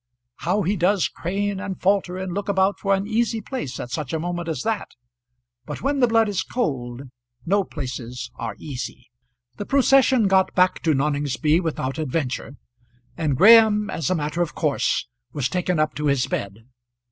How 0.37 0.63
he 0.63 0.75
does 0.75 1.07
crane 1.07 1.59
and 1.59 1.79
falter 1.79 2.17
and 2.17 2.33
look 2.33 2.49
about 2.49 2.79
for 2.79 2.95
an 2.95 3.05
easy 3.05 3.39
place 3.39 3.79
at 3.79 3.91
such 3.91 4.13
a 4.13 4.19
moment 4.19 4.49
as 4.49 4.63
that! 4.63 4.95
But 5.67 5.83
when 5.83 5.99
the 5.99 6.07
blood 6.07 6.27
is 6.27 6.41
cold, 6.41 7.03
no 7.45 7.63
places 7.63 8.31
are 8.33 8.55
easy. 8.57 9.11
The 9.57 9.65
procession 9.67 10.27
got 10.27 10.55
back 10.55 10.81
to 10.85 10.95
Noningsby 10.95 11.59
without 11.61 11.99
adventure, 11.99 12.55
and 13.15 13.37
Graham 13.37 13.91
as 13.91 14.09
a 14.09 14.15
matter 14.15 14.41
of 14.41 14.55
course 14.55 15.07
was 15.33 15.47
taken 15.47 15.79
up 15.79 15.93
to 15.93 16.07
his 16.07 16.25
bed. 16.25 16.65